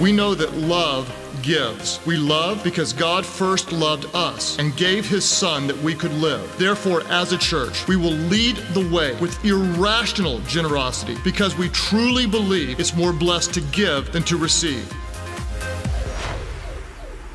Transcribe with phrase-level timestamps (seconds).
[0.00, 1.98] We know that love gives.
[2.06, 6.56] We love because God first loved us and gave his son that we could live.
[6.56, 12.28] Therefore, as a church, we will lead the way with irrational generosity because we truly
[12.28, 14.88] believe it's more blessed to give than to receive.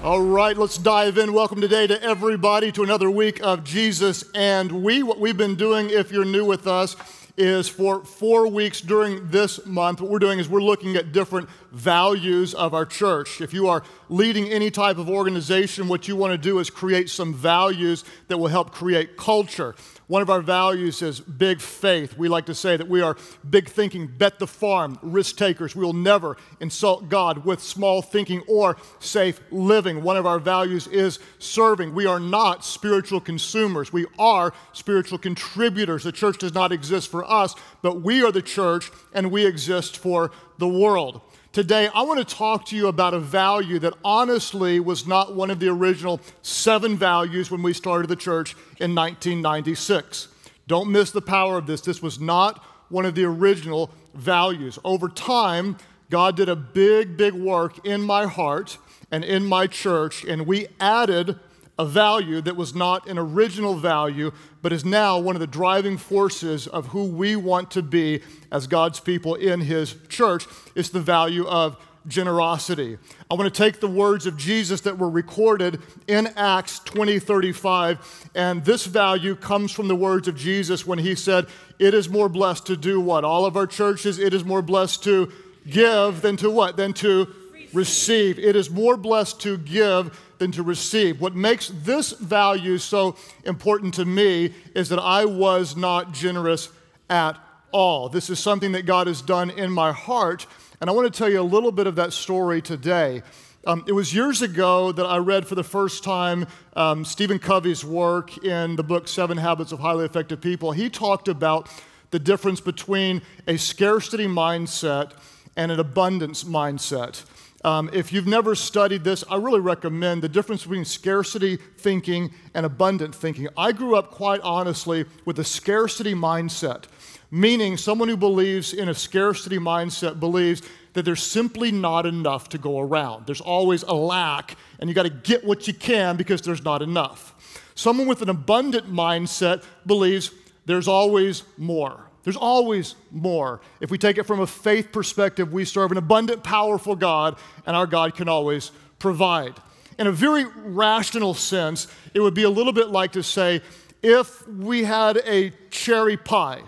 [0.02, 1.34] All right, let's dive in.
[1.34, 5.04] Welcome today to everybody to another week of Jesus and we.
[5.04, 6.96] What we've been doing, if you're new with us,
[7.36, 11.50] is for four weeks during this month, what we're doing is we're looking at different
[11.72, 13.42] values of our church.
[13.42, 17.10] If you are leading any type of organization, what you want to do is create
[17.10, 19.74] some values that will help create culture.
[20.08, 22.18] One of our values is big faith.
[22.18, 23.16] We like to say that we are
[23.50, 25.76] big thinking, bet the farm, risk takers.
[25.76, 30.04] We will never insult God with small thinking or safe living.
[30.04, 31.94] One of our values is serving.
[31.94, 36.04] We are not spiritual consumers, we are spiritual contributors.
[36.04, 39.98] The church does not exist for us, but we are the church and we exist
[39.98, 41.22] for the world.
[41.54, 45.52] Today, I want to talk to you about a value that honestly was not one
[45.52, 50.30] of the original seven values when we started the church in 1996.
[50.66, 51.82] Don't miss the power of this.
[51.82, 52.58] This was not
[52.90, 54.80] one of the original values.
[54.84, 55.78] Over time,
[56.10, 58.80] God did a big, big work in my heart
[59.12, 61.38] and in my church, and we added
[61.78, 65.98] a value that was not an original value, but is now one of the driving
[65.98, 68.22] forces of who we want to be
[68.52, 70.46] as God's people in His church.
[70.76, 72.98] It's the value of generosity.
[73.32, 78.30] I want to take the words of Jesus that were recorded in Acts 20 35,
[78.36, 81.48] and this value comes from the words of Jesus when He said,
[81.80, 83.24] It is more blessed to do what?
[83.24, 85.32] All of our churches, it is more blessed to
[85.68, 86.78] give than to what?
[86.78, 87.28] Than to
[87.74, 88.38] receive.
[88.38, 91.22] It is more blessed to give than to receive.
[91.22, 96.68] What makes this value so important to me is that I was not generous
[97.10, 97.38] at
[97.72, 98.10] all.
[98.10, 100.46] This is something that God has done in my heart,
[100.82, 103.24] and I want to tell you a little bit of that story today.
[103.66, 107.86] Um, it was years ago that I read for the first time um, Stephen Covey's
[107.86, 110.74] work in the book Seven Habits of Highly Effective People.
[110.74, 111.70] He talked about
[112.12, 115.14] the difference between a scarcity mindset
[115.56, 117.24] and an abundance mindset.
[117.64, 122.66] Um, if you've never studied this, I really recommend the difference between scarcity thinking and
[122.66, 123.48] abundant thinking.
[123.56, 126.86] I grew up quite honestly with a scarcity mindset,
[127.32, 132.58] meaning someone who believes in a scarcity mindset believes that there's simply not enough to
[132.58, 133.26] go around.
[133.26, 136.82] There's always a lack, and you got to get what you can because there's not
[136.82, 137.34] enough.
[137.76, 140.32] Someone with an abundant mindset believes
[140.66, 142.10] there's always more.
[142.24, 143.62] There's always more.
[143.82, 147.76] If we take it from a faith perspective, we serve an abundant, powerful God, and
[147.76, 149.54] our God can always provide.
[150.00, 153.62] In a very rational sense, it would be a little bit like to say,
[154.02, 156.62] if we had a cherry pie.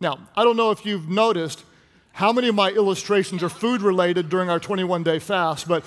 [0.00, 1.64] Now, I don't know if you've noticed
[2.12, 5.84] how many of my illustrations are food related during our 21 day fast, but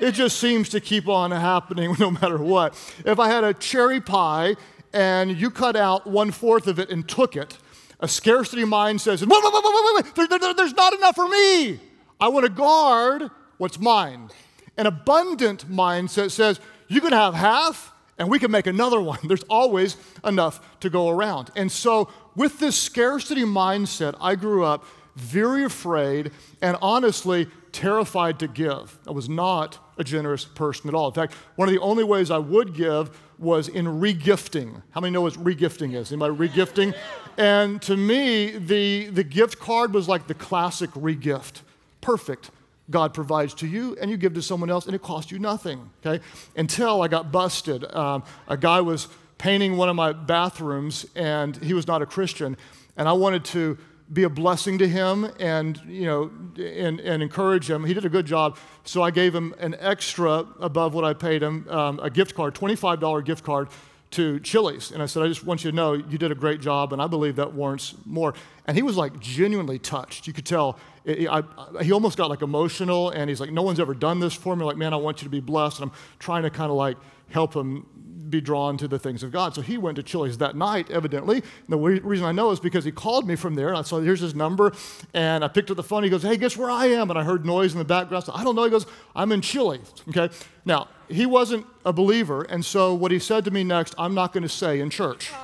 [0.00, 2.74] it just seems to keep on happening no matter what.
[3.04, 4.56] If I had a cherry pie
[4.92, 7.58] and you cut out one fourth of it and took it,
[8.00, 11.28] a scarcity mind says, wait, wait, wait, wait, wait, there, there, there's not enough for
[11.28, 11.80] me.
[12.20, 14.30] I want to guard what's mine.
[14.76, 19.18] An abundant mindset says, you can have half and we can make another one.
[19.24, 21.50] There's always enough to go around.
[21.56, 24.84] And so, with this scarcity mindset, I grew up
[25.18, 26.30] very afraid
[26.62, 28.98] and honestly terrified to give.
[29.06, 31.08] I was not a generous person at all.
[31.08, 34.82] In fact, one of the only ways I would give was in regifting.
[34.90, 36.12] How many know what regifting is?
[36.12, 36.94] Anybody regifting?
[37.36, 41.62] And to me, the, the gift card was like the classic regift.
[42.00, 42.50] Perfect.
[42.90, 45.90] God provides to you, and you give to someone else, and it costs you nothing.
[46.04, 46.24] Okay?
[46.56, 47.84] Until I got busted.
[47.94, 52.56] Um, a guy was painting one of my bathrooms, and he was not a Christian,
[52.96, 53.78] and I wanted to
[54.12, 58.08] be a blessing to him and you know and, and encourage him he did a
[58.08, 62.08] good job so i gave him an extra above what i paid him um, a
[62.08, 63.68] gift card $25 gift card
[64.10, 64.90] to Chili's.
[64.90, 67.02] And I said, I just want you to know you did a great job, and
[67.02, 68.34] I believe that warrants more.
[68.66, 70.26] And he was like genuinely touched.
[70.26, 70.78] You could tell.
[71.04, 71.42] It, I,
[71.78, 74.56] I, he almost got like emotional, and he's like, No one's ever done this for
[74.56, 74.64] me.
[74.64, 75.80] Like, man, I want you to be blessed.
[75.80, 76.96] And I'm trying to kind of like
[77.28, 77.86] help him
[78.28, 79.54] be drawn to the things of God.
[79.54, 81.36] So he went to Chili's that night, evidently.
[81.36, 83.68] And the reason I know is because he called me from there.
[83.68, 84.72] And I saw, here's his number.
[85.14, 86.04] And I picked up the phone.
[86.04, 87.10] He goes, hey, guess where I am?
[87.10, 88.24] And I heard noise in the background.
[88.24, 88.64] So I don't know.
[88.64, 89.92] He goes, I'm in Chili's.
[90.08, 90.32] Okay.
[90.64, 92.42] Now, he wasn't a believer.
[92.42, 95.32] And so what he said to me next, I'm not going to say in church.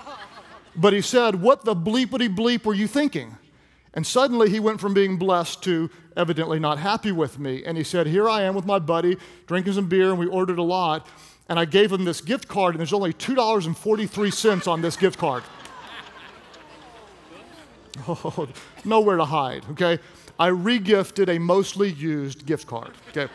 [0.76, 3.38] But he said, what the bleepity bleep were you thinking?
[3.94, 7.64] And suddenly he went from being blessed to evidently not happy with me.
[7.64, 9.16] And he said, Here I am with my buddy,
[9.46, 11.06] drinking some beer, and we ordered a lot
[11.48, 15.42] and I gave him this gift card, and there's only $2.43 on this gift card.
[18.08, 18.48] Oh,
[18.84, 20.00] nowhere to hide, okay?
[20.38, 22.90] I regifted a mostly used gift card.
[23.10, 23.32] Okay.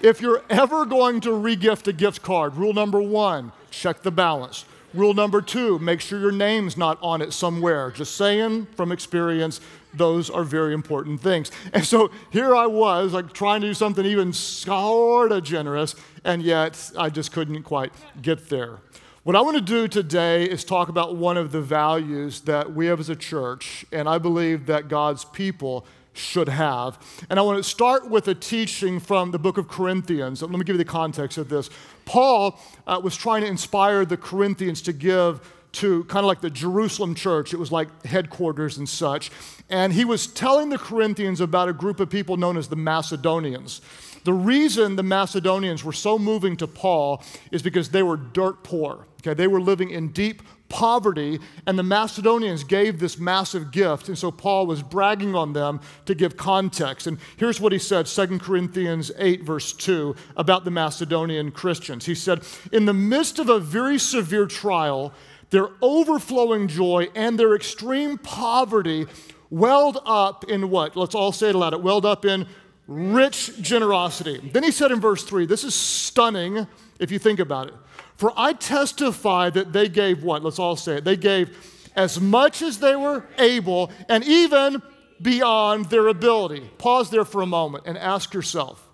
[0.00, 4.66] if you're ever going to regift a gift card, rule number one, check the balance.
[4.94, 7.90] Rule number two, make sure your name's not on it somewhere.
[7.90, 9.60] Just saying from experience,
[9.94, 11.50] those are very important things.
[11.72, 15.94] And so here I was, like trying to do something even sort of generous,
[16.24, 18.78] and yet I just couldn't quite get there.
[19.24, 22.86] What I want to do today is talk about one of the values that we
[22.86, 26.98] have as a church, and I believe that God's people should have.
[27.30, 30.42] And I want to start with a teaching from the book of Corinthians.
[30.42, 31.70] Let me give you the context of this.
[32.04, 35.40] Paul uh, was trying to inspire the Corinthians to give
[35.72, 37.54] to kind of like the Jerusalem church.
[37.54, 39.30] It was like headquarters and such.
[39.70, 43.80] And he was telling the Corinthians about a group of people known as the Macedonians.
[44.24, 49.06] The reason the Macedonians were so moving to Paul is because they were dirt poor.
[49.20, 54.08] Okay, they were living in deep poverty, and the Macedonians gave this massive gift.
[54.08, 57.06] And so Paul was bragging on them to give context.
[57.06, 62.06] And here's what he said 2 Corinthians 8, verse 2, about the Macedonian Christians.
[62.06, 62.42] He said,
[62.72, 65.12] In the midst of a very severe trial,
[65.52, 69.06] their overflowing joy and their extreme poverty
[69.50, 70.96] welled up in what?
[70.96, 71.74] Let's all say it aloud.
[71.74, 72.48] It welled up in
[72.88, 74.50] rich generosity.
[74.52, 76.66] Then he said in verse 3, this is stunning
[76.98, 77.74] if you think about it.
[78.16, 80.42] For I testify that they gave what?
[80.42, 81.04] Let's all say it.
[81.04, 81.54] They gave
[81.94, 84.80] as much as they were able and even
[85.20, 86.70] beyond their ability.
[86.78, 88.88] Pause there for a moment and ask yourself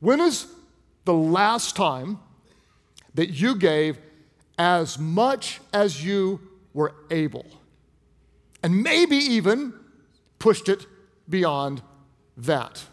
[0.00, 0.46] when is
[1.04, 2.18] the last time
[3.14, 3.96] that you gave
[4.58, 6.40] as much as you
[6.74, 7.46] were able?
[8.62, 9.72] And maybe even
[10.38, 10.86] pushed it
[11.28, 11.82] beyond
[12.36, 12.84] that.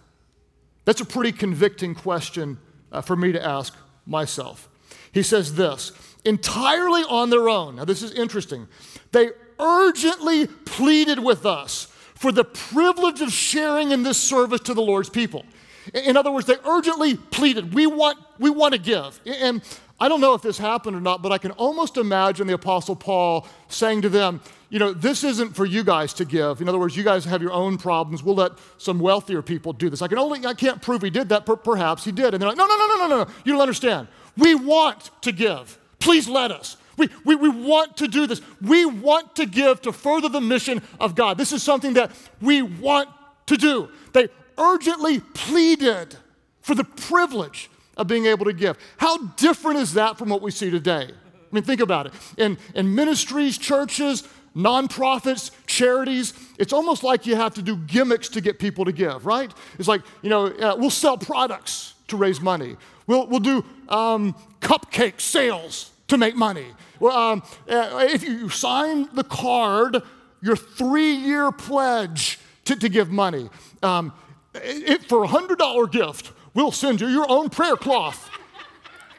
[0.85, 2.59] That's a pretty convicting question
[2.91, 3.75] uh, for me to ask
[4.05, 4.69] myself.
[5.11, 5.91] He says this
[6.23, 7.77] entirely on their own.
[7.77, 8.67] Now, this is interesting.
[9.11, 9.29] They
[9.59, 11.85] urgently pleaded with us
[12.15, 15.45] for the privilege of sharing in this service to the Lord's people.
[15.93, 19.19] In other words, they urgently pleaded, we want, we want to give.
[19.25, 19.61] And
[19.97, 22.97] I don't know if this happened or not, but I can almost imagine the Apostle
[22.97, 26.59] Paul saying to them, you know, this isn't for you guys to give.
[26.59, 28.21] In other words, you guys have your own problems.
[28.21, 30.01] We'll let some wealthier people do this.
[30.01, 31.45] I can only, I can't prove he did that.
[31.45, 32.33] perhaps he did.
[32.33, 33.31] And they're like, no, no, no, no, no, no.
[33.45, 34.09] You don't understand.
[34.37, 35.79] We want to give.
[35.99, 36.75] Please let us.
[36.97, 38.41] We, we, we want to do this.
[38.61, 41.37] We want to give to further the mission of God.
[41.37, 42.11] This is something that
[42.41, 43.09] we want
[43.47, 43.89] to do.
[44.11, 44.27] They
[44.57, 46.17] urgently pleaded
[46.61, 48.77] for the privilege of being able to give.
[48.97, 51.09] How different is that from what we see today?
[51.09, 52.13] I mean, think about it.
[52.37, 58.41] In, in ministries, churches, nonprofits, charities, it's almost like you have to do gimmicks to
[58.41, 59.51] get people to give, right?
[59.77, 62.77] It's like, you know, uh, we'll sell products to raise money.
[63.07, 66.67] We'll, we'll do um, cupcake sales to make money.
[66.99, 70.01] Well, um, uh, if you sign the card,
[70.41, 73.49] your three year pledge to, to give money,
[73.83, 74.13] um,
[74.53, 78.29] it, for a $100 gift, we'll send you your own prayer cloth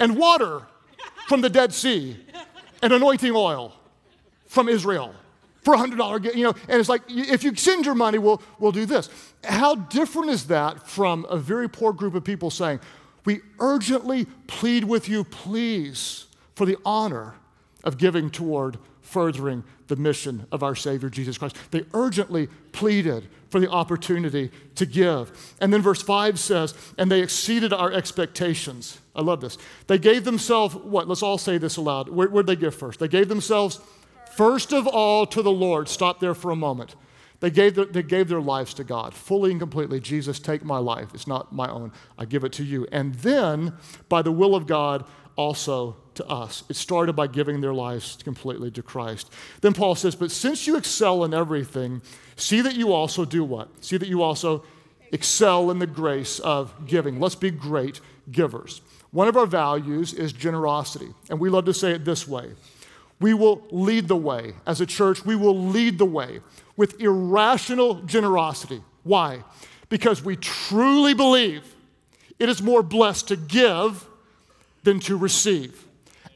[0.00, 0.62] and water
[1.28, 2.16] from the Dead Sea
[2.82, 3.72] and anointing oil
[4.46, 5.14] from Israel
[5.62, 8.72] for a $100 you know and it's like if you send your money we'll, we'll
[8.72, 9.08] do this
[9.44, 12.80] how different is that from a very poor group of people saying
[13.26, 17.34] we urgently plead with you, please, for the honor
[17.84, 21.56] of giving toward furthering the mission of our Savior Jesus Christ.
[21.72, 25.54] They urgently pleaded for the opportunity to give.
[25.60, 29.00] And then verse 5 says, and they exceeded our expectations.
[29.14, 29.56] I love this.
[29.86, 31.08] They gave themselves, what?
[31.08, 32.08] Let's all say this aloud.
[32.08, 33.00] Where, where'd they give first?
[33.00, 33.80] They gave themselves
[34.36, 35.88] first of all to the Lord.
[35.88, 36.96] Stop there for a moment.
[37.40, 40.00] They gave, their, they gave their lives to God fully and completely.
[40.00, 41.08] Jesus, take my life.
[41.14, 41.92] It's not my own.
[42.18, 42.86] I give it to you.
[42.90, 43.74] And then,
[44.08, 45.04] by the will of God,
[45.36, 46.64] also to us.
[46.68, 49.32] It started by giving their lives completely to Christ.
[49.60, 52.02] Then Paul says, But since you excel in everything,
[52.36, 53.84] see that you also do what?
[53.84, 54.64] See that you also
[55.12, 57.20] excel in the grace of giving.
[57.20, 58.00] Let's be great
[58.30, 58.80] givers.
[59.10, 61.08] One of our values is generosity.
[61.30, 62.52] And we love to say it this way
[63.18, 64.52] we will lead the way.
[64.66, 66.40] As a church, we will lead the way
[66.76, 68.82] with irrational generosity.
[69.04, 69.42] Why?
[69.88, 71.74] Because we truly believe
[72.38, 74.06] it is more blessed to give
[74.86, 75.84] than to receive.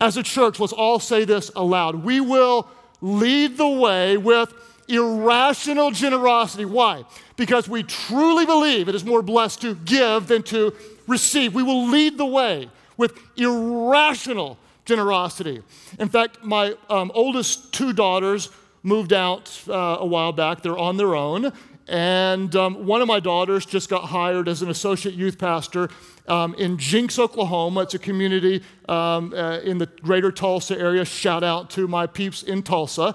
[0.00, 2.04] As a church, let's all say this aloud.
[2.04, 2.68] We will
[3.00, 4.52] lead the way with
[4.88, 6.64] irrational generosity.
[6.64, 7.04] Why?
[7.36, 10.74] Because we truly believe it is more blessed to give than to
[11.06, 11.54] receive.
[11.54, 15.62] We will lead the way with irrational generosity.
[16.00, 18.50] In fact, my um, oldest two daughters
[18.82, 20.62] moved out uh, a while back.
[20.62, 21.52] They're on their own.
[21.86, 25.88] And um, one of my daughters just got hired as an associate youth pastor
[26.28, 27.80] um, in Jenks, Oklahoma.
[27.82, 31.04] It's a community um, uh, in the greater Tulsa area.
[31.04, 33.14] Shout out to my peeps in Tulsa.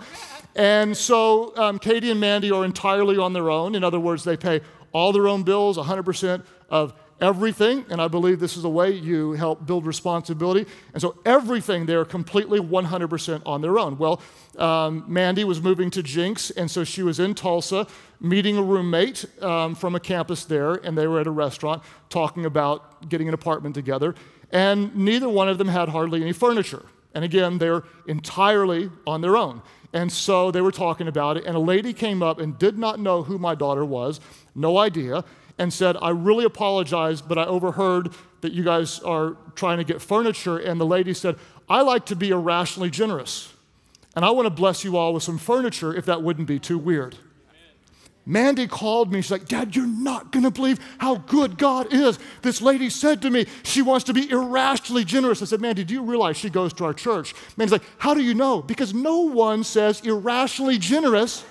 [0.55, 3.75] And so um, Katie and Mandy are entirely on their own.
[3.75, 4.61] In other words, they pay
[4.93, 9.33] all their own bills, 100% of everything, and I believe this is the way you
[9.33, 10.69] help build responsibility.
[10.93, 13.97] And so everything they're completely 100% on their own.
[13.97, 14.21] Well,
[14.57, 17.87] um, Mandy was moving to Jenks, and so she was in Tulsa
[18.19, 22.45] meeting a roommate um, from a campus there, and they were at a restaurant talking
[22.45, 24.15] about getting an apartment together.
[24.51, 26.85] And neither one of them had hardly any furniture.
[27.13, 29.61] And again, they're entirely on their own.
[29.93, 32.99] And so they were talking about it, and a lady came up and did not
[32.99, 34.19] know who my daughter was,
[34.53, 35.23] no idea
[35.57, 40.01] and said, I really apologize, but I overheard that you guys are trying to get
[40.01, 40.57] furniture.
[40.57, 41.37] And the lady said,
[41.69, 43.53] I like to be irrationally generous.
[44.15, 46.77] And I want to bless you all with some furniture if that wouldn't be too
[46.77, 47.17] weird.
[48.25, 49.21] Mandy called me.
[49.21, 52.17] She's like, Dad, you're not going to believe how good God is.
[52.41, 55.41] This lady said to me she wants to be irrationally generous.
[55.41, 57.35] I said, Mandy, do you realize she goes to our church?
[57.55, 58.63] Mandy's like, How do you know?
[58.63, 61.45] Because no one says irrationally generous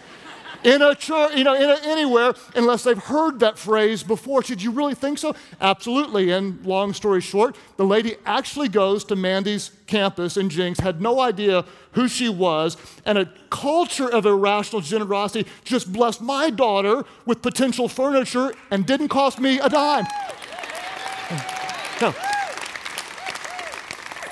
[0.65, 4.43] in a church, you know, in a, anywhere unless they've heard that phrase before.
[4.43, 5.37] Should you really think so?
[5.61, 6.31] Absolutely.
[6.31, 11.21] And long story short, the lady actually goes to Mandy's campus in Jenks, had no
[11.21, 17.43] idea who she was, and a culture of irrational generosity just blessed my daughter with
[17.43, 20.07] potential furniture and didn't cost me a dime.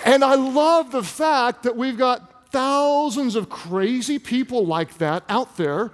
[0.04, 5.56] And I love the fact that we've got thousands of crazy people like that out
[5.56, 5.92] there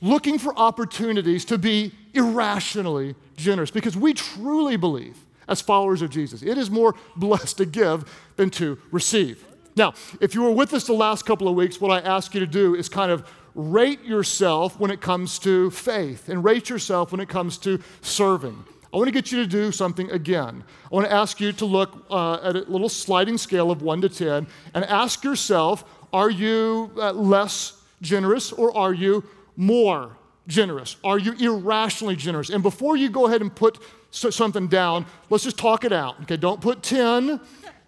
[0.00, 5.16] looking for opportunities to be irrationally generous because we truly believe,
[5.48, 8.04] as followers of Jesus, it is more blessed to give
[8.36, 9.44] than to receive.
[9.76, 12.40] Now, if you were with us the last couple of weeks, what I ask you
[12.40, 17.12] to do is kind of rate yourself when it comes to faith and rate yourself
[17.12, 18.64] when it comes to serving.
[18.92, 20.64] I want to get you to do something again.
[20.90, 24.00] I want to ask you to look uh, at a little sliding scale of 1
[24.00, 29.22] to 10 and ask yourself are you uh, less generous or are you
[29.56, 30.16] more
[30.46, 30.96] generous?
[31.04, 32.50] Are you irrationally generous?
[32.50, 33.78] And before you go ahead and put
[34.10, 36.20] something down, let's just talk it out.
[36.22, 37.40] Okay, don't put 10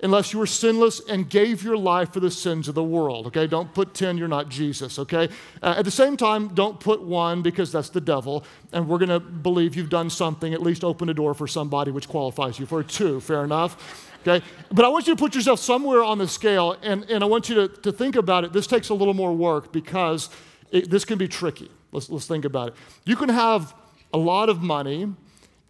[0.05, 3.27] unless you were sinless and gave your life for the sins of the world.
[3.29, 4.99] Okay, don't put 10, you're not Jesus.
[4.99, 5.29] Okay,
[5.63, 9.21] uh, at the same time, don't put one because that's the devil, and we're gonna
[9.21, 12.83] believe you've done something, at least open a door for somebody which qualifies you for
[12.83, 13.21] two.
[13.21, 14.09] Fair enough?
[14.23, 17.27] Okay, but I want you to put yourself somewhere on the scale, and, and I
[17.27, 18.53] want you to, to think about it.
[18.53, 20.31] This takes a little more work because
[20.73, 21.71] it, this can be tricky.
[21.93, 22.75] Let's, let's think about it.
[23.05, 23.75] You can have
[24.13, 25.15] a lot of money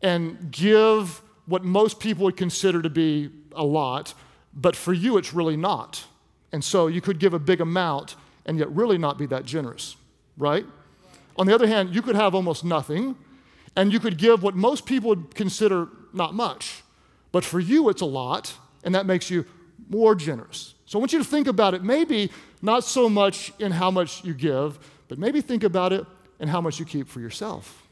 [0.01, 4.15] and give what most people would consider to be a lot,
[4.55, 6.05] but for you, it's really not.
[6.53, 8.17] And so you could give a big amount
[8.47, 9.97] and yet really not be that generous,
[10.37, 10.65] right?
[11.37, 13.17] On the other hand, you could have almost nothing
[13.77, 16.83] and you could give what most people would consider not much,
[17.33, 18.53] but for you, it's a lot,
[18.85, 19.47] and that makes you
[19.89, 20.75] more generous.
[20.85, 22.31] So I want you to think about it, maybe
[22.63, 24.79] not so much in how much you give,
[25.09, 26.07] but maybe think about it
[26.41, 27.83] in how much you keep for yourself.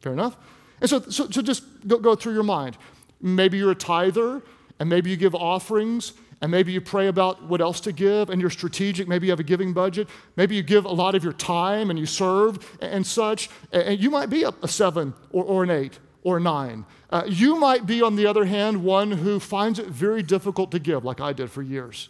[0.00, 0.36] Fair enough?
[0.80, 2.76] And so, so, so just go, go through your mind.
[3.20, 4.42] Maybe you're a tither,
[4.78, 8.40] and maybe you give offerings, and maybe you pray about what else to give, and
[8.40, 9.06] you're strategic.
[9.06, 10.08] Maybe you have a giving budget.
[10.36, 13.50] Maybe you give a lot of your time and you serve and, and such.
[13.72, 16.86] And you might be a, a seven or, or, an eight or a nine.
[17.10, 20.78] Uh, you might be, on the other hand, one who finds it very difficult to
[20.78, 22.08] give, like I did for years.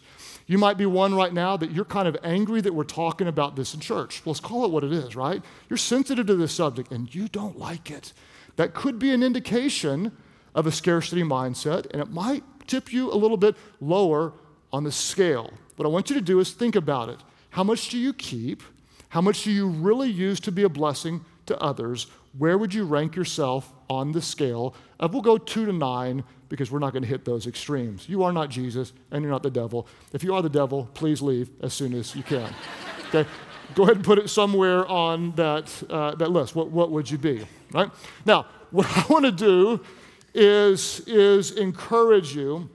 [0.51, 3.55] You might be one right now that you're kind of angry that we're talking about
[3.55, 4.21] this in church.
[4.25, 5.41] Let's call it what it is, right?
[5.69, 8.11] You're sensitive to this subject and you don't like it.
[8.57, 10.11] That could be an indication
[10.53, 14.33] of a scarcity mindset, and it might tip you a little bit lower
[14.73, 15.53] on the scale.
[15.77, 17.19] What I want you to do is think about it.
[17.51, 18.61] How much do you keep?
[19.07, 22.07] How much do you really use to be a blessing to others?
[22.37, 26.69] Where would you rank yourself on the scale of, we'll go two to nine, because
[26.69, 28.09] we're not going to hit those extremes.
[28.09, 29.87] You are not Jesus, and you're not the devil.
[30.11, 32.53] If you are the devil, please leave as soon as you can.
[33.07, 33.27] okay?
[33.73, 36.53] Go ahead and put it somewhere on that, uh, that list.
[36.53, 37.47] What, what would you be?
[37.71, 37.89] Right?
[38.25, 39.81] Now, what I want to do
[40.33, 42.69] is, is encourage you,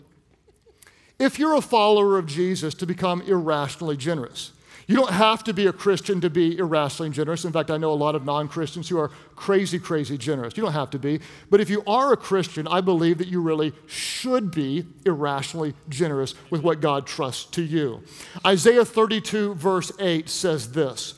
[1.19, 4.53] if you're a follower of Jesus, to become irrationally generous.
[4.88, 7.45] You don't have to be a Christian to be irrationally generous.
[7.45, 10.57] In fact, I know a lot of non Christians who are crazy, crazy generous.
[10.57, 11.21] You don't have to be.
[11.50, 16.35] But if you are a Christian, I believe that you really should be irrationally generous
[16.50, 18.02] with what God trusts to you.
[18.47, 21.14] Isaiah 32, verse 8 says this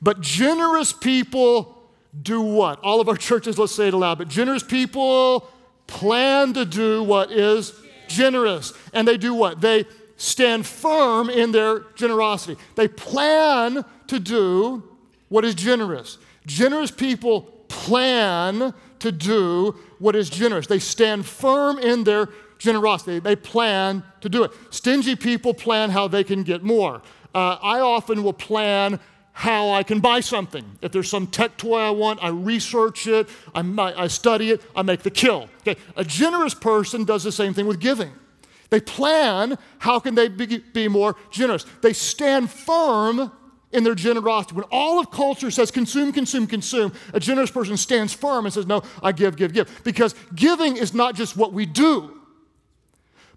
[0.00, 1.76] But generous people
[2.22, 2.80] do what?
[2.80, 4.16] All of our churches, let's say it aloud.
[4.16, 5.46] But generous people
[5.86, 7.74] plan to do what is
[8.08, 8.72] generous.
[8.94, 9.60] And they do what?
[9.60, 9.84] They
[10.20, 12.60] stand firm in their generosity.
[12.76, 14.82] They plan to do
[15.30, 16.18] what is generous.
[16.46, 20.66] Generous people plan to do what is generous.
[20.66, 23.18] They stand firm in their generosity.
[23.18, 24.50] They plan to do it.
[24.68, 27.00] Stingy people plan how they can get more.
[27.34, 29.00] Uh, I often will plan
[29.32, 30.64] how I can buy something.
[30.82, 33.62] If there's some tech toy I want, I research it, I,
[33.96, 35.48] I study it, I make the kill.
[35.60, 35.80] Okay.
[35.96, 38.12] A generous person does the same thing with giving.
[38.70, 41.66] They plan how can they be, be more generous.
[41.82, 43.32] They stand firm
[43.72, 44.54] in their generosity.
[44.54, 48.66] When all of culture says consume, consume, consume, a generous person stands firm and says,
[48.66, 49.82] No, I give, give, give.
[49.84, 52.16] Because giving is not just what we do,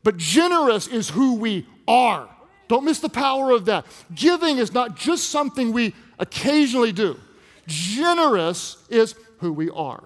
[0.04, 2.30] but generous is who we are.
[2.68, 3.86] Don't miss the power of that.
[4.14, 7.20] Giving is not just something we occasionally do,
[7.68, 10.04] generous is who we are.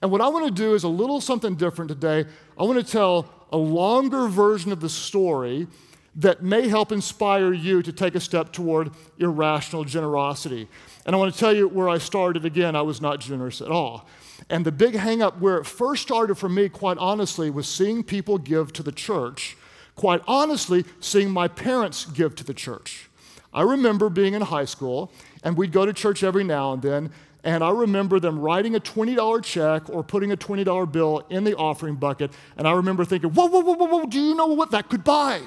[0.00, 2.26] And what I want to do is a little something different today.
[2.58, 5.68] I want to tell a longer version of the story
[6.16, 10.68] that may help inspire you to take a step toward irrational generosity.
[11.06, 13.68] And I want to tell you where I started again, I was not generous at
[13.68, 14.08] all.
[14.50, 18.38] And the big hangup where it first started for me, quite honestly, was seeing people
[18.38, 19.56] give to the church.
[19.94, 23.08] Quite honestly, seeing my parents give to the church.
[23.54, 27.10] I remember being in high school, and we'd go to church every now and then,
[27.44, 31.56] and I remember them writing a $20 check or putting a $20 bill in the
[31.56, 34.70] offering bucket, and I remember thinking, whoa, whoa, whoa, whoa, whoa, do you know what
[34.70, 35.42] that could buy?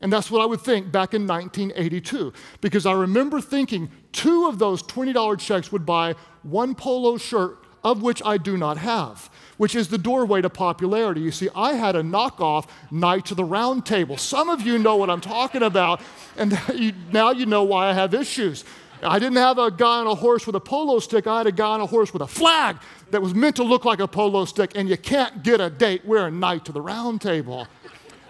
[0.00, 4.58] And that's what I would think back in 1982, because I remember thinking two of
[4.60, 9.74] those $20 checks would buy one polo shirt, of which I do not have, which
[9.74, 11.20] is the doorway to popularity.
[11.20, 14.16] You see, I had a knockoff Knight of the Round Table.
[14.16, 16.00] Some of you know what I'm talking about,
[16.36, 16.58] and
[17.12, 18.64] now you know why I have issues.
[19.02, 21.26] I didn't have a guy on a horse with a polo stick.
[21.26, 22.78] I had a guy on a horse with a flag
[23.10, 26.04] that was meant to look like a polo stick, and you can't get a date
[26.04, 27.66] wearing Knight to the Round Table.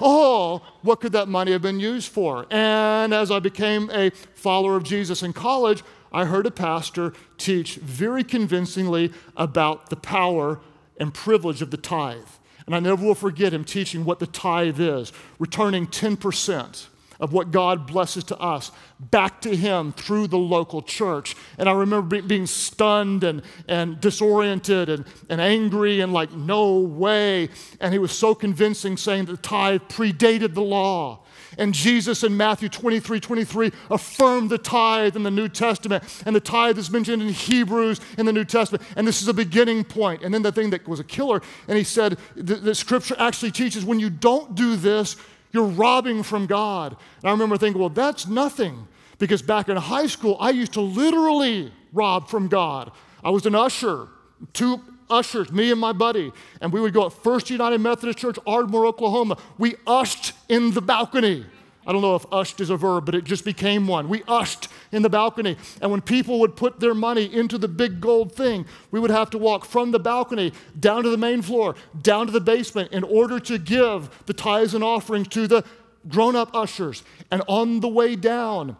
[0.01, 2.47] Oh, what could that money have been used for?
[2.51, 5.83] And as I became a follower of Jesus in college,
[6.13, 10.61] I heard a pastor teach very convincingly about the power
[10.99, 12.29] and privilege of the tithe.
[12.67, 16.87] And I never will forget him teaching what the tithe is returning 10%
[17.21, 18.71] of what God blesses to us
[19.01, 21.35] back to Him through the local church.
[21.59, 27.49] And I remember being stunned and, and disoriented and, and angry and like, no way.
[27.81, 31.21] And he was so convincing, saying that the tithe predated the law.
[31.57, 36.05] And Jesus in Matthew 23 23 affirmed the tithe in the New Testament.
[36.27, 38.85] And the tithe is mentioned in Hebrews in the New Testament.
[38.97, 40.23] And this is a beginning point.
[40.23, 43.85] And then the thing that was a killer, and he said the scripture actually teaches
[43.85, 45.17] when you don't do this,
[45.53, 46.97] you're robbing from God.
[47.21, 48.87] And I remember thinking, well, that's nothing.
[49.19, 52.93] Because back in high school, I used to literally rob from God.
[53.25, 54.09] I was an usher,
[54.53, 54.81] two
[55.11, 58.87] ushers, me and my buddy, and we would go at First United Methodist Church, Ardmore,
[58.87, 59.39] Oklahoma.
[59.57, 61.47] We ushed in the balcony.
[61.89, 64.11] I don't know if ushed is a verb, but it just became one.
[64.11, 65.57] We ushed in the balcony.
[65.81, 69.31] And when people would put their money into the big gold thing, we would have
[69.31, 73.05] to walk from the balcony down to the main floor, down to the basement in
[73.05, 75.65] order to give the tithes and offerings to the
[76.07, 77.03] grown up ushers.
[77.31, 78.77] And on the way down,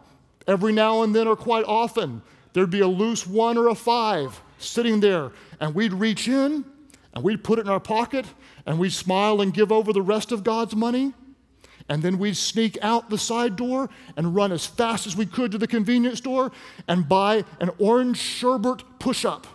[0.47, 2.21] every now and then or quite often,
[2.53, 5.31] there'd be a loose one or a five sitting there.
[5.59, 6.63] And we'd reach in
[7.15, 8.27] and we'd put it in our pocket
[8.67, 11.15] and we'd smile and give over the rest of God's money
[11.89, 15.51] and then we'd sneak out the side door and run as fast as we could
[15.51, 16.51] to the convenience store
[16.87, 19.47] and buy an orange sherbet push up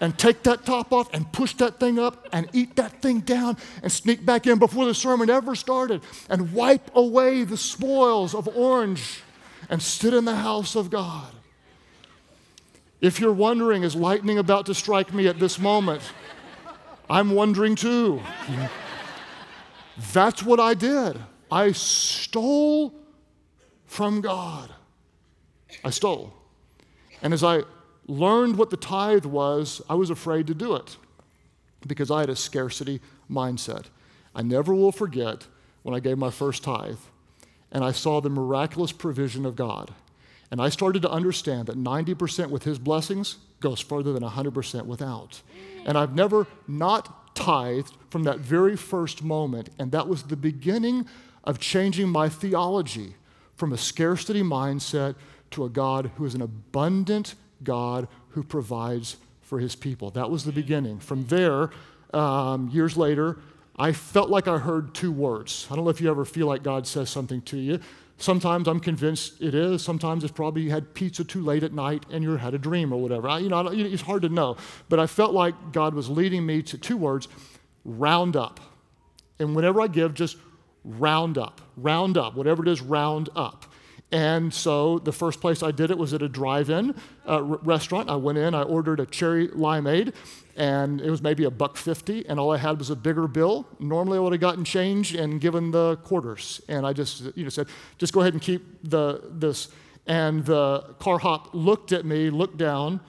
[0.00, 3.56] and take that top off and push that thing up and eat that thing down
[3.82, 8.48] and sneak back in before the sermon ever started and wipe away the spoils of
[8.48, 9.22] orange
[9.70, 11.32] and sit in the house of God.
[13.00, 16.02] If you're wondering, is lightning about to strike me at this moment?
[17.08, 18.20] I'm wondering too.
[20.12, 21.18] That's what I did.
[21.54, 22.92] I stole
[23.86, 24.70] from God.
[25.84, 26.34] I stole.
[27.22, 27.62] And as I
[28.08, 30.96] learned what the tithe was, I was afraid to do it
[31.86, 33.84] because I had a scarcity mindset.
[34.34, 35.46] I never will forget
[35.84, 36.98] when I gave my first tithe
[37.70, 39.94] and I saw the miraculous provision of God.
[40.50, 45.40] And I started to understand that 90% with His blessings goes further than 100% without.
[45.86, 49.70] And I've never not tithed from that very first moment.
[49.78, 51.06] And that was the beginning
[51.44, 53.14] of changing my theology
[53.54, 55.14] from a scarcity mindset
[55.52, 60.10] to a God who is an abundant God who provides for his people.
[60.10, 60.98] That was the beginning.
[60.98, 61.70] From there,
[62.12, 63.38] um, years later,
[63.76, 65.66] I felt like I heard two words.
[65.70, 67.80] I don't know if you ever feel like God says something to you.
[68.16, 69.82] Sometimes I'm convinced it is.
[69.82, 72.92] Sometimes it's probably you had pizza too late at night and you had a dream
[72.92, 73.28] or whatever.
[73.28, 74.56] I, you know, it's hard to know.
[74.88, 77.26] But I felt like God was leading me to two words
[77.84, 78.60] round up.
[79.40, 80.36] And whenever I give, just
[80.84, 83.66] round up, round up, whatever it is, round up.
[84.12, 86.90] And so the first place I did it was at a drive in
[87.26, 88.08] uh, r- restaurant.
[88.08, 90.14] I went in, I ordered a cherry limeade,
[90.56, 93.66] and it was maybe a buck fifty, and all I had was a bigger bill.
[93.80, 96.60] Normally I would have gotten change and given the quarters.
[96.68, 97.66] And I just you know, said,
[97.98, 99.68] just go ahead and keep the, this.
[100.06, 103.00] And the car hop looked at me, looked down,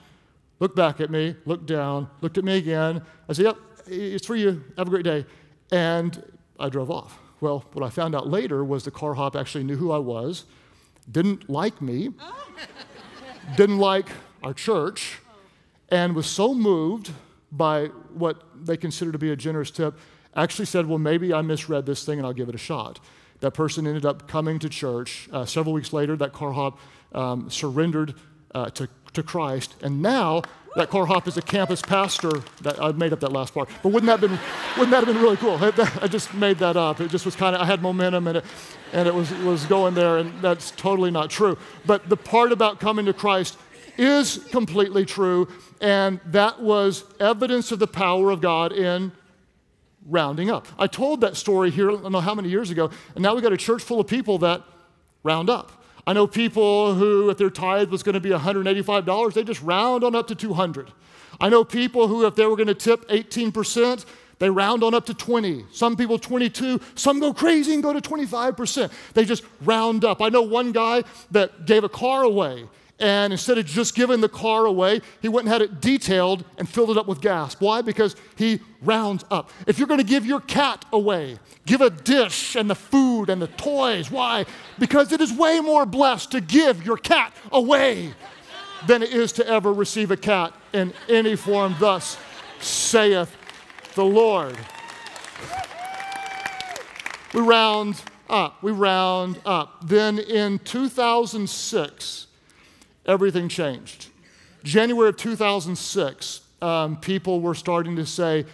[0.58, 3.02] looked back at me, looked down, looked at me again.
[3.28, 4.64] I said, Yep, it's for you.
[4.76, 5.24] Have a great day.
[5.70, 6.20] And
[6.58, 7.20] I drove off.
[7.40, 10.44] Well, what I found out later was the car hop actually knew who I was
[11.10, 12.10] didn't like me,
[13.56, 14.08] didn't like
[14.42, 15.18] our church,
[15.88, 17.12] and was so moved
[17.52, 19.98] by what they considered to be a generous tip,
[20.34, 23.00] actually said, Well, maybe I misread this thing and I'll give it a shot.
[23.40, 25.28] That person ended up coming to church.
[25.32, 26.78] Uh, several weeks later, that car hop
[27.12, 28.14] um, surrendered
[28.54, 30.42] uh, to, to Christ, and now
[30.76, 32.30] that car hop is a campus pastor.
[32.60, 34.38] That, I made up that last part, but wouldn't that have been,
[34.76, 35.58] wouldn't that have been really cool?
[36.02, 37.00] I just made that up.
[37.00, 38.44] It just was kind of, I had momentum and it,
[38.92, 41.58] and it was, was going there, and that's totally not true.
[41.86, 43.58] But the part about coming to Christ
[43.96, 45.48] is completely true,
[45.80, 49.12] and that was evidence of the power of God in
[50.06, 50.68] rounding up.
[50.78, 53.42] I told that story here, I don't know how many years ago, and now we've
[53.42, 54.62] got a church full of people that
[55.22, 55.85] round up.
[56.06, 60.04] I know people who, if their tithe was going to be $185, they just round
[60.04, 60.92] on up to 200.
[61.40, 64.04] I know people who, if they were going to tip 18%,
[64.38, 65.64] they round on up to 20.
[65.72, 66.80] Some people 22.
[66.94, 68.92] Some go crazy and go to 25%.
[69.14, 70.22] They just round up.
[70.22, 74.28] I know one guy that gave a car away and instead of just giving the
[74.28, 77.54] car away, he went and had it detailed and filled it up with gas.
[77.60, 77.82] Why?
[77.82, 79.50] Because he rounds up.
[79.66, 83.40] If you're going to give your cat away, give a dish and the food and
[83.40, 84.10] the toys.
[84.10, 84.46] Why?
[84.78, 88.14] Because it is way more blessed to give your cat away
[88.86, 91.74] than it is to ever receive a cat in any form.
[91.78, 92.16] Thus
[92.60, 93.36] saith
[93.94, 94.56] the Lord.
[97.34, 98.62] We round up.
[98.62, 99.86] We round up.
[99.86, 102.26] Then in 2006,
[103.06, 104.08] everything changed.
[104.62, 108.44] January of 2006, um, people were starting to say,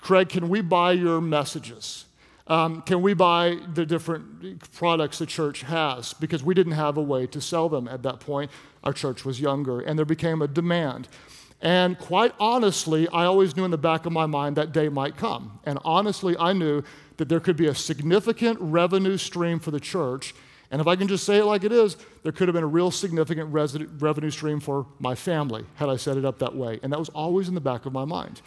[0.00, 2.06] Craig, can we buy your messages?
[2.46, 6.14] Um, can we buy the different products the church has?
[6.14, 8.50] Because we didn't have a way to sell them at that point.
[8.82, 11.06] Our church was younger, and there became a demand.
[11.62, 15.16] And quite honestly, I always knew in the back of my mind that day might
[15.16, 15.60] come.
[15.64, 16.82] And honestly, I knew
[17.18, 20.34] that there could be a significant revenue stream for the church
[20.70, 22.68] and if I can just say it like it is, there could have been a
[22.68, 26.78] real significant revenue stream for my family had I set it up that way.
[26.82, 28.40] And that was always in the back of my mind.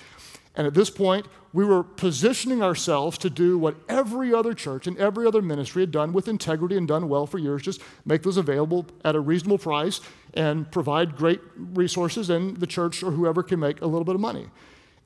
[0.56, 4.98] And at this point, we were positioning ourselves to do what every other church and
[5.00, 8.38] every other ministry had done with integrity and done well for years just make those
[8.38, 10.00] available at a reasonable price
[10.36, 14.22] and provide great resources, and the church or whoever can make a little bit of
[14.22, 14.48] money.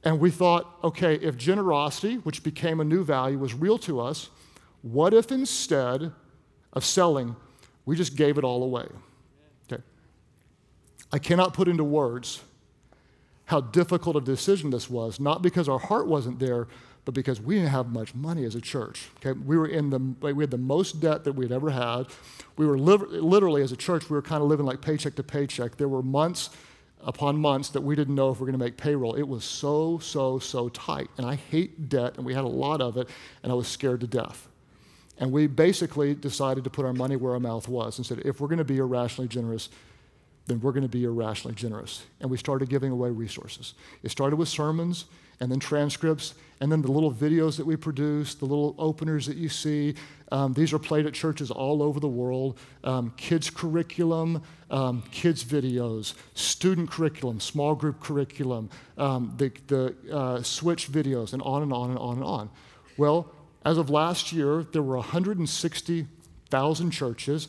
[0.03, 4.30] And we thought, okay, if generosity, which became a new value, was real to us,
[4.82, 6.13] what if instead
[6.78, 7.36] of selling,
[7.86, 8.86] we just gave it all away.
[9.72, 9.82] Okay.
[11.12, 12.42] I cannot put into words
[13.46, 16.68] how difficult a decision this was, not because our heart wasn't there,
[17.06, 19.08] but because we didn't have much money as a church.
[19.18, 22.08] Okay, we were in the we had the most debt that we had ever had.
[22.58, 25.24] We were li- literally as a church, we were kind of living like paycheck to
[25.24, 25.78] paycheck.
[25.78, 26.50] There were months
[27.06, 29.13] upon months that we didn't know if we are going to make payroll.
[29.16, 32.82] It was so so so tight, and I hate debt, and we had a lot
[32.82, 33.08] of it,
[33.42, 34.50] and I was scared to death.
[35.19, 38.39] And we basically decided to put our money where our mouth was and said, if
[38.39, 39.69] we're going to be irrationally generous,
[40.45, 42.03] then we're going to be irrationally generous.
[42.21, 43.73] And we started giving away resources.
[44.03, 45.06] It started with sermons
[45.39, 49.38] and then transcripts and then the little videos that we produce, the little openers that
[49.38, 49.93] you see.
[50.32, 52.58] Um, these are played at churches all over the world.
[52.84, 60.41] Um, kids' curriculum, um, kids' videos, student curriculum, small group curriculum, um, the, the uh,
[60.41, 62.49] switch videos, and on and on and on and on.
[62.97, 63.32] Well,
[63.65, 67.48] as of last year, there were 160,000 churches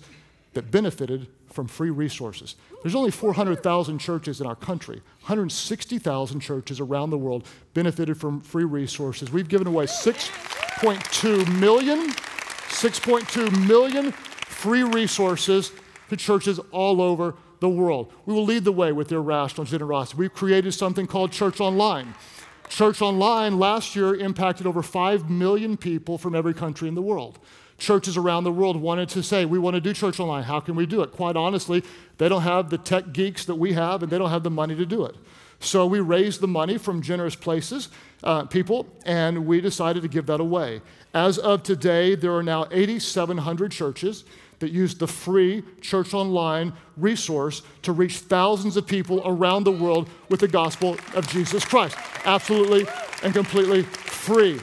[0.55, 2.57] that benefited from free resources.
[2.83, 5.03] There's only 400,000 churches in our country.
[5.21, 9.31] 160,000 churches around the world benefited from free resources.
[9.33, 15.73] We've given away 6.2 million, 6.2 million free resources
[16.11, 18.13] to churches all over the world.
[18.27, 20.19] We will lead the way with irrational generosity.
[20.19, 22.15] We've created something called Church Online.
[22.69, 27.39] Church Online last year impacted over 5 million people from every country in the world.
[27.79, 30.43] Churches around the world wanted to say, We want to do church online.
[30.43, 31.13] How can we do it?
[31.13, 31.85] Quite honestly,
[32.19, 34.75] they don't have the tech geeks that we have, and they don't have the money
[34.75, 35.15] to do it.
[35.61, 37.89] So we raised the money from generous places,
[38.23, 40.83] uh, people, and we decided to give that away.
[41.15, 44.25] As of today, there are now 8,700 churches
[44.59, 50.09] that used the free Church Online resource to reach thousands of people around the world
[50.29, 51.97] with the gospel of Jesus Christ.
[52.25, 52.87] Absolutely
[53.23, 54.61] and completely free.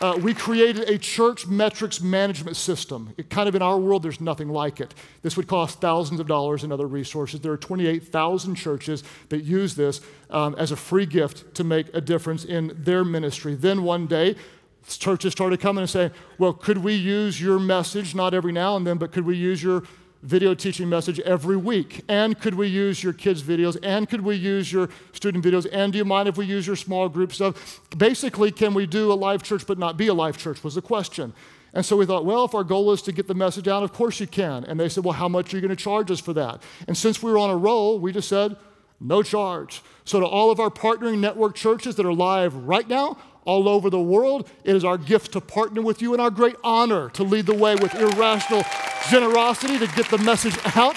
[0.00, 3.12] uh, we created a church metrics management system.
[3.16, 4.94] It, kind of in our world, there's nothing like it.
[5.22, 7.40] This would cost thousands of dollars and other resources.
[7.40, 12.00] There are 28,000 churches that use this um, as a free gift to make a
[12.00, 13.54] difference in their ministry.
[13.54, 14.36] Then one day,
[14.86, 18.86] churches started coming and saying, Well, could we use your message, not every now and
[18.86, 19.82] then, but could we use your
[20.22, 22.02] video teaching message every week?
[22.08, 23.76] And could we use your kids' videos?
[23.82, 25.66] And could we use your student videos?
[25.72, 27.80] And do you mind if we use your small group stuff?
[27.96, 30.64] Basically, can we do a live church but not be a live church?
[30.64, 31.32] Was the question.
[31.74, 33.92] And so we thought, well, if our goal is to get the message out, of
[33.92, 34.64] course you can.
[34.64, 36.62] And they said, well, how much are you going to charge us for that?
[36.86, 38.56] And since we were on a roll, we just said,
[39.00, 39.82] no charge.
[40.04, 43.88] So, to all of our partnering network churches that are live right now, all over
[43.88, 44.46] the world.
[44.62, 47.54] It is our gift to partner with you and our great honor to lead the
[47.54, 48.62] way with irrational
[49.10, 50.94] generosity to get the message out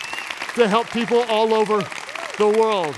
[0.56, 1.78] to help people all over
[2.38, 2.98] the world.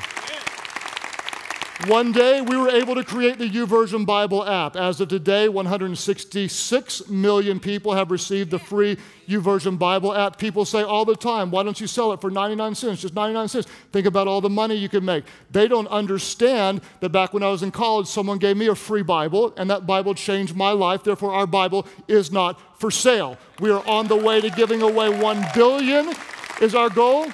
[1.87, 4.77] One day, we were able to create the YouVersion Bible app.
[4.77, 10.37] As of today, 166 million people have received the free YouVersion Bible app.
[10.37, 13.01] People say all the time, why don't you sell it for 99 cents?
[13.01, 13.67] Just 99 cents.
[13.91, 15.25] Think about all the money you could make.
[15.51, 19.03] They don't understand that back when I was in college, someone gave me a free
[19.03, 21.03] Bible, and that Bible changed my life.
[21.03, 23.37] Therefore, our Bible is not for sale.
[23.59, 26.13] We are on the way to giving away 1 billion
[26.61, 27.27] is our goal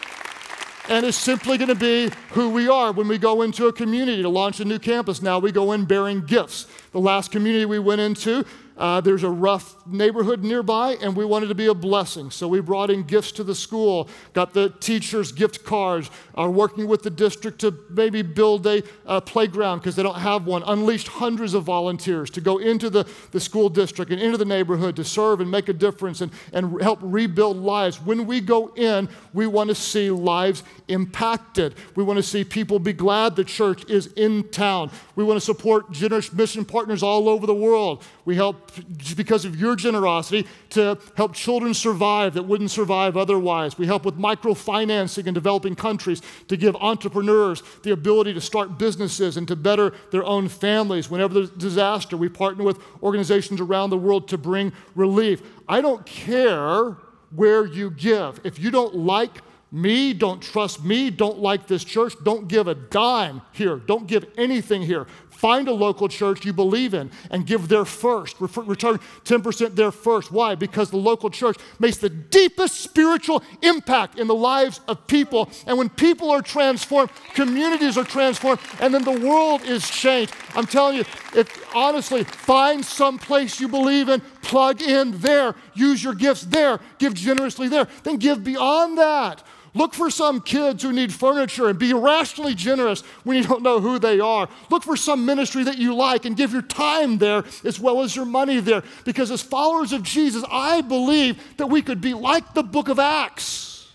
[0.89, 4.21] and it's simply going to be who we are when we go into a community
[4.23, 5.21] to launch a new campus.
[5.21, 6.65] Now we go in bearing gifts.
[6.91, 8.43] The last community we went into,
[8.79, 12.31] uh, there's a rough neighborhood nearby, and we wanted to be a blessing.
[12.31, 16.87] So we brought in gifts to the school, got the teachers gift cards, are working
[16.87, 18.81] with the district to maybe build a,
[19.25, 23.39] playground because they don't have one, unleashed hundreds of volunteers to go into the, the
[23.39, 26.99] school district and into the neighborhood to serve and make a difference and, and help
[27.01, 28.01] rebuild lives.
[28.01, 31.75] When we go in, we want to see lives impacted.
[31.95, 34.91] We want to see people be glad the church is in town.
[35.19, 38.05] We want to support generous mission partners all over the world.
[38.23, 38.71] We help
[39.17, 43.77] because of your generosity to help children survive that wouldn't survive otherwise.
[43.77, 49.35] We help with microfinancing in developing countries to give entrepreneurs the ability to start businesses
[49.35, 51.09] and to better their own families.
[51.09, 55.41] Whenever there's disaster, we partner with organizations around the world to bring relief.
[55.67, 56.95] I don't care
[57.35, 58.39] where you give.
[58.45, 62.75] If you don't like me, don't trust me, don't like this church, don't give a
[62.75, 65.05] dime here, don't give anything here.
[65.29, 68.35] Find a local church you believe in and give there first.
[68.41, 70.33] Return 10% there first.
[70.33, 70.53] Why?
[70.55, 75.49] Because the local church makes the deepest spiritual impact in the lives of people.
[75.65, 80.33] And when people are transformed, communities are transformed, and then the world is changed.
[80.55, 86.03] I'm telling you, if honestly, find some place you believe in, plug in there, use
[86.03, 89.43] your gifts there, give generously there, then give beyond that.
[89.73, 93.79] Look for some kids who need furniture and be irrationally generous when you don't know
[93.79, 94.49] who they are.
[94.69, 98.15] Look for some ministry that you like and give your time there as well as
[98.15, 98.83] your money there.
[99.05, 102.97] Because as followers of Jesus, I believe that we could be like the book of
[102.97, 103.91] Acts,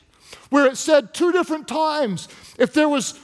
[0.51, 3.19] where it said two different times if there was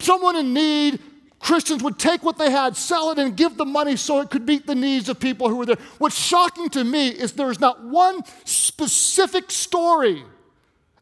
[0.00, 0.98] someone in need,
[1.38, 4.46] Christians would take what they had, sell it, and give the money so it could
[4.46, 5.78] meet the needs of people who were there.
[5.98, 10.24] What's shocking to me is there's not one specific story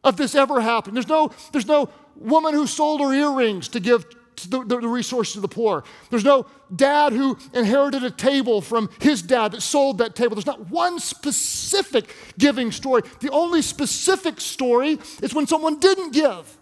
[0.03, 0.95] of this ever happened.
[0.95, 4.87] There's no, there's no woman who sold her earrings to give to the, the, the
[4.87, 5.83] resources to the poor.
[6.09, 10.35] There's no dad who inherited a table from his dad that sold that table.
[10.35, 13.03] There's not one specific giving story.
[13.19, 16.57] The only specific story is when someone didn't give,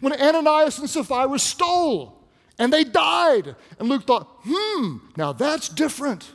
[0.00, 2.24] when Ananias and Sapphira stole
[2.58, 3.56] and they died.
[3.78, 6.30] And Luke thought, hmm, now that's different.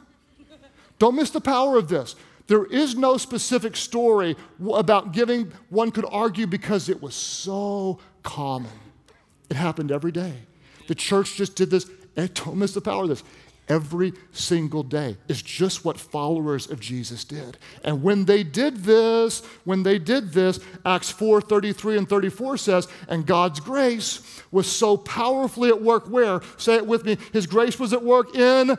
[0.97, 2.15] Don't miss the power of this.
[2.49, 4.35] There is no specific story
[4.73, 8.71] about giving, one could argue, because it was so common.
[9.51, 10.33] It happened every day.
[10.88, 13.23] The church just did this, and don't miss the power of this.
[13.67, 17.59] Every single day is just what followers of Jesus did.
[17.83, 22.88] And when they did this, when they did this, Acts 4 33 and 34 says,
[23.07, 26.41] and God's grace was so powerfully at work where?
[26.57, 27.19] Say it with me.
[27.31, 28.75] His grace was at work in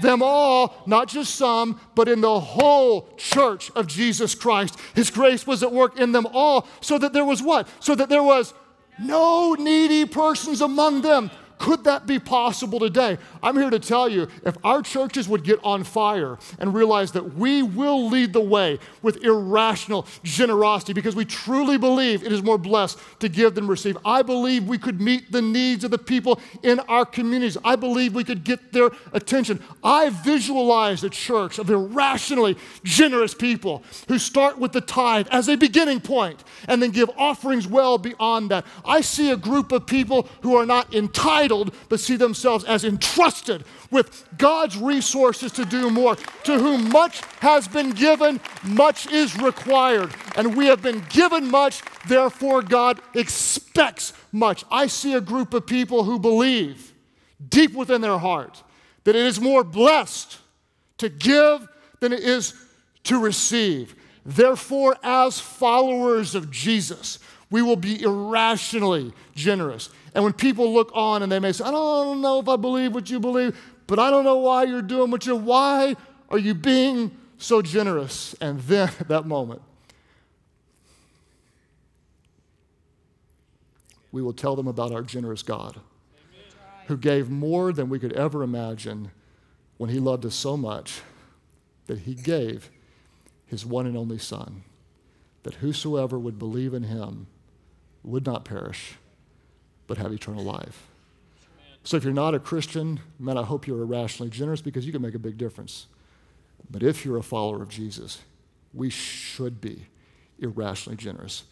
[0.00, 4.78] them all, not just some, but in the whole church of Jesus Christ.
[4.94, 7.68] His grace was at work in them all, so that there was what?
[7.80, 8.54] So that there was
[8.98, 11.30] no needy persons among them.
[11.60, 13.18] Could that be possible today?
[13.42, 17.34] I'm here to tell you if our churches would get on fire and realize that
[17.34, 22.56] we will lead the way with irrational generosity because we truly believe it is more
[22.56, 23.98] blessed to give than receive.
[24.06, 27.58] I believe we could meet the needs of the people in our communities.
[27.62, 29.62] I believe we could get their attention.
[29.84, 35.56] I visualize a church of irrationally generous people who start with the tithe as a
[35.56, 38.64] beginning point and then give offerings well beyond that.
[38.82, 42.64] I see a group of people who are not in tithe entitled, but see themselves
[42.64, 46.16] as entrusted with God's resources to do more.
[46.44, 50.14] To whom much has been given, much is required.
[50.36, 54.64] And we have been given much, therefore, God expects much.
[54.70, 56.92] I see a group of people who believe
[57.48, 58.62] deep within their heart
[59.04, 60.38] that it is more blessed
[60.98, 61.66] to give
[62.00, 62.54] than it is
[63.04, 63.94] to receive.
[64.26, 67.18] Therefore, as followers of Jesus,
[67.50, 69.88] we will be irrationally generous.
[70.14, 72.94] And when people look on and they may say, I don't know if I believe
[72.94, 75.96] what you believe, but I don't know why you're doing what you're, why
[76.28, 78.34] are you being so generous?
[78.40, 79.62] And then at that moment,
[84.12, 85.80] we will tell them about our generous God
[86.86, 89.12] who gave more than we could ever imagine
[89.76, 91.02] when he loved us so much
[91.86, 92.70] that he gave
[93.46, 94.62] his one and only Son,
[95.42, 97.28] that whosoever would believe in him
[98.02, 98.94] would not perish,
[99.90, 100.86] but have eternal life.
[101.82, 105.02] So if you're not a Christian, man, I hope you're irrationally generous because you can
[105.02, 105.88] make a big difference.
[106.70, 108.20] But if you're a follower of Jesus,
[108.72, 109.86] we should be
[110.38, 111.42] irrationally generous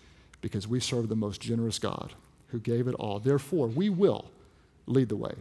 [0.40, 2.12] because we serve the most generous God
[2.50, 3.18] who gave it all.
[3.18, 4.30] Therefore, we will
[4.86, 5.34] lead the way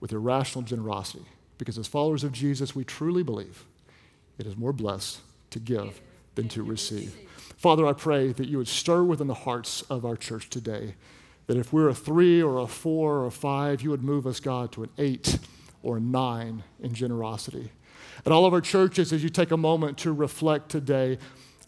[0.00, 1.26] with irrational generosity
[1.58, 3.64] because as followers of Jesus, we truly believe
[4.36, 6.00] it is more blessed to give
[6.34, 7.14] than to receive.
[7.56, 10.94] Father, I pray that you would stir within the hearts of our church today
[11.52, 14.40] that if we're a three or a four or a five, you would move us,
[14.40, 15.38] God, to an eight
[15.82, 17.70] or a nine in generosity.
[18.24, 21.18] At all of our churches, as you take a moment to reflect today,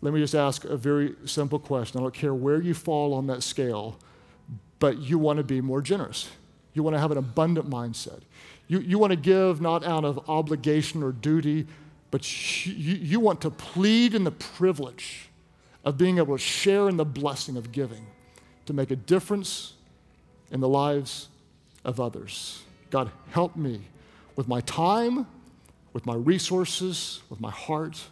[0.00, 2.00] let me just ask a very simple question.
[2.00, 3.98] I don't care where you fall on that scale,
[4.78, 6.30] but you want to be more generous.
[6.72, 8.20] You want to have an abundant mindset.
[8.68, 11.66] You, you want to give not out of obligation or duty,
[12.10, 15.28] but you, you want to plead in the privilege
[15.84, 18.06] of being able to share in the blessing of giving
[18.66, 19.73] to make a difference
[20.50, 21.28] in the lives
[21.84, 22.62] of others.
[22.90, 23.80] God, help me
[24.36, 25.26] with my time,
[25.92, 28.04] with my resources, with my heart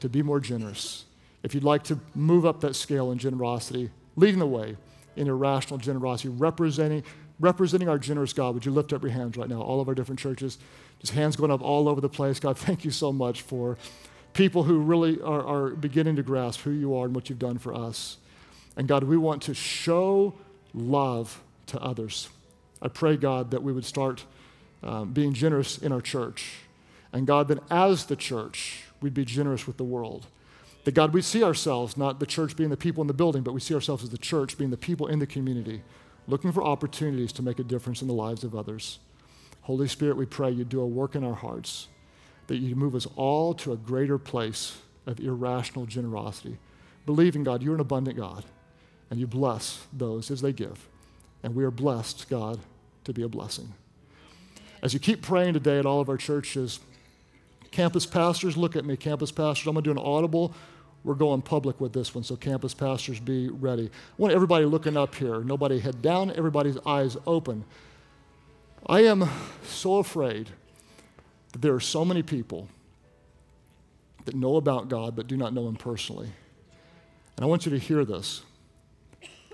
[0.00, 1.04] to be more generous.
[1.42, 4.76] If you'd like to move up that scale in generosity, leading the way
[5.16, 7.02] in irrational generosity, representing,
[7.38, 9.94] representing our generous God, would you lift up your hands right now, all of our
[9.94, 10.58] different churches?
[11.00, 12.40] Just hands going up all over the place.
[12.40, 13.78] God, thank you so much for
[14.32, 17.58] people who really are, are beginning to grasp who you are and what you've done
[17.58, 18.18] for us.
[18.76, 20.34] And God, we want to show
[20.74, 22.28] love to others.
[22.82, 24.24] I pray, God, that we would start
[24.82, 26.54] um, being generous in our church.
[27.12, 30.26] And God, that as the church, we'd be generous with the world.
[30.84, 33.52] That God, we see ourselves, not the church being the people in the building, but
[33.52, 35.82] we see ourselves as the church being the people in the community,
[36.26, 38.98] looking for opportunities to make a difference in the lives of others.
[39.62, 41.88] Holy Spirit, we pray you do a work in our hearts,
[42.46, 46.56] that you move us all to a greater place of irrational generosity.
[47.04, 48.44] Believing, God, you're an abundant God,
[49.10, 50.88] and you bless those as they give.
[51.42, 52.60] And we are blessed, God,
[53.04, 53.72] to be a blessing.
[54.82, 56.80] As you keep praying today at all of our churches,
[57.70, 59.66] campus pastors, look at me, campus pastors.
[59.66, 60.54] I'm going to do an audible.
[61.02, 63.86] We're going public with this one, so campus pastors, be ready.
[63.86, 65.40] I want everybody looking up here.
[65.40, 67.64] Nobody head down, everybody's eyes open.
[68.86, 69.28] I am
[69.64, 70.50] so afraid
[71.52, 72.68] that there are so many people
[74.26, 76.30] that know about God but do not know Him personally.
[77.36, 78.42] And I want you to hear this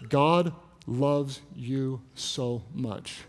[0.09, 0.52] God
[0.87, 3.20] loves you so much.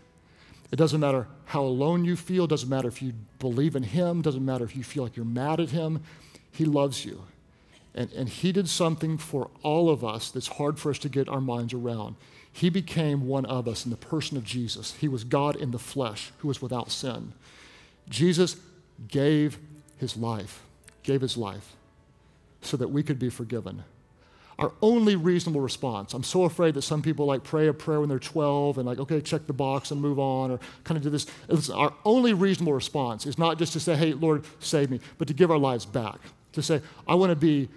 [0.70, 4.44] It doesn't matter how alone you feel, doesn't matter if you believe in Him, doesn't
[4.44, 6.02] matter if you feel like you're mad at Him.
[6.52, 7.22] He loves you.
[7.94, 11.28] And, and He did something for all of us that's hard for us to get
[11.28, 12.16] our minds around.
[12.52, 14.94] He became one of us in the person of Jesus.
[14.94, 17.32] He was God in the flesh who was without sin.
[18.08, 18.56] Jesus
[19.06, 19.58] gave
[19.98, 20.62] his life,
[21.02, 21.76] gave his life
[22.60, 23.84] so that we could be forgiven.
[24.58, 28.08] Our only reasonable response, I'm so afraid that some people like pray a prayer when
[28.08, 31.10] they're 12 and like, okay, check the box and move on, or kind of do
[31.10, 31.26] this.
[31.46, 35.28] Listen, our only reasonable response is not just to say, hey, Lord, save me, but
[35.28, 36.18] to give our lives back.
[36.52, 37.68] To say, I want to be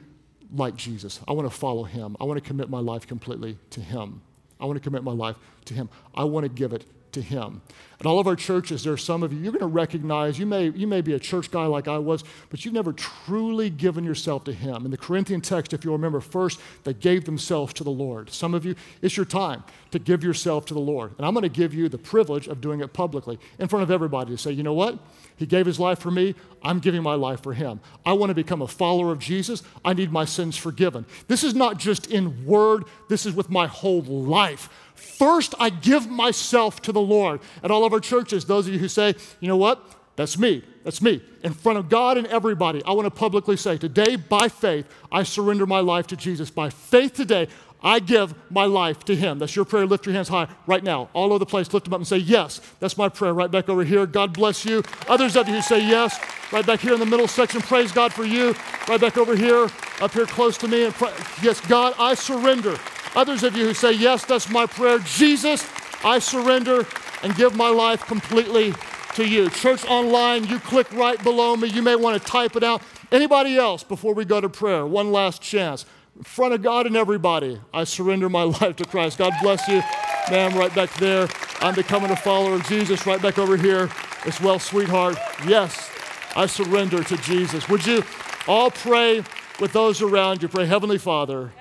[0.56, 1.20] like Jesus.
[1.28, 2.18] I want to follow him.
[2.20, 4.22] I want to commit my life completely to him.
[4.62, 5.90] I want to commit my life to Him.
[6.14, 7.62] I want to give it to Him.
[8.02, 10.48] In all of our churches, there are some of you, you're going to recognize, you
[10.48, 14.04] may, you may be a church guy like I was, but you've never truly given
[14.04, 14.86] yourself to Him.
[14.86, 18.32] In the Corinthian text, if you remember, first they gave themselves to the Lord.
[18.32, 21.14] Some of you, it's your time to give yourself to the Lord.
[21.18, 23.92] And I'm going to give you the privilege of doing it publicly in front of
[23.92, 24.98] everybody to say, you know what?
[25.36, 26.34] He gave His life for me.
[26.64, 27.82] I'm giving my life for Him.
[28.04, 29.62] I want to become a follower of Jesus.
[29.86, 31.06] I need my sins forgiven.
[31.28, 34.70] This is not just in word, this is with my whole life.
[35.02, 37.42] First, I give myself to the Lord.
[37.64, 39.84] At all of our churches, those of you who say, you know what?
[40.16, 40.64] That's me.
[40.84, 41.22] That's me.
[41.44, 45.24] In front of God and everybody, I want to publicly say, today, by faith, I
[45.24, 46.50] surrender my life to Jesus.
[46.50, 47.48] By faith today,
[47.84, 49.40] I give my life to Him.
[49.40, 49.86] That's your prayer.
[49.86, 51.74] Lift your hands high right now, all over the place.
[51.74, 53.34] Lift them up and say, Yes, that's my prayer.
[53.34, 54.06] Right back over here.
[54.06, 54.84] God bless you.
[55.08, 56.20] Others of you who say yes,
[56.52, 58.56] right back here in the middle section, praise God for you.
[58.88, 59.68] Right back over here,
[60.00, 60.86] up here close to me.
[60.86, 61.12] And pray,
[61.42, 62.78] yes, God, I surrender.
[63.16, 65.00] Others of you who say, Yes, that's my prayer.
[65.00, 65.68] Jesus,
[66.04, 66.86] I surrender
[67.24, 68.74] and give my life completely
[69.16, 69.50] to you.
[69.50, 71.68] Church online, you click right below me.
[71.68, 72.82] You may want to type it out.
[73.12, 74.86] Anybody else before we go to prayer?
[74.86, 75.86] One last chance
[76.16, 79.18] in front of God and everybody, I surrender my life to Christ.
[79.18, 79.82] God bless you.
[80.30, 81.28] Ma'am, right back there.
[81.62, 83.06] I'm becoming a follower of Jesus.
[83.06, 83.90] Right back over here
[84.26, 85.18] as well, sweetheart.
[85.46, 85.90] Yes,
[86.36, 87.68] I surrender to Jesus.
[87.70, 88.04] Would you
[88.48, 89.24] all pray
[89.60, 90.48] with those around you?
[90.48, 91.52] Pray, Heavenly Father,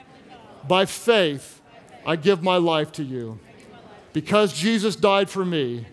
[0.67, 1.61] by faith,
[2.05, 3.39] I give my life to you.
[4.13, 5.87] Because Jesus died for me,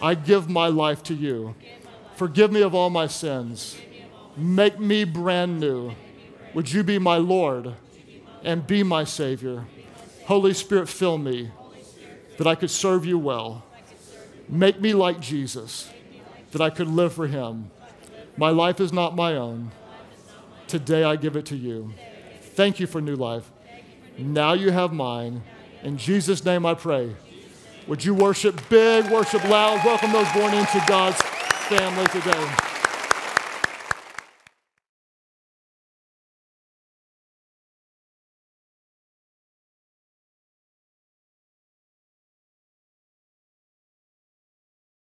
[0.00, 1.54] I give my life to you.
[2.16, 3.76] Forgive me of all my sins.
[4.36, 5.92] Make me brand new.
[6.54, 7.74] Would you be my Lord?
[8.46, 9.66] and be my Savior.
[10.26, 11.50] Holy Spirit, fill me
[12.38, 13.64] that I could serve you well.
[14.48, 15.90] Make me like Jesus,
[16.52, 17.70] that I could live for him.
[18.36, 19.72] My life is not my own.
[20.68, 21.92] Today I give it to you.
[22.54, 23.50] Thank you for new life.
[24.18, 25.42] Now you have mine.
[25.82, 27.14] In Jesus' name I pray.
[27.86, 29.84] Would you worship big, worship loud?
[29.84, 31.20] Welcome those born into God's
[31.68, 32.65] family today.